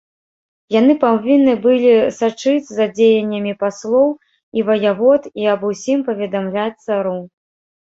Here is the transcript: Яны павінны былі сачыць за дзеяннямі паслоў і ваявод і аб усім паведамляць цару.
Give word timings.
Яны 0.75 0.95
павінны 1.03 1.53
былі 1.65 1.91
сачыць 2.21 2.67
за 2.71 2.85
дзеяннямі 2.95 3.53
паслоў 3.63 4.09
і 4.59 4.67
ваявод 4.73 5.33
і 5.45 5.51
аб 5.57 5.61
усім 5.73 5.99
паведамляць 6.13 6.77
цару. 6.85 7.19